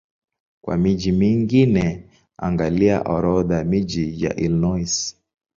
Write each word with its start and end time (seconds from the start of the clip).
Kwa 0.61 0.77
miji 0.77 1.11
mingine 1.11 2.09
angalia 2.37 3.01
Orodha 3.01 3.55
ya 3.55 3.63
miji 3.63 4.23
ya 4.23 4.35
Illinois. 4.35 5.15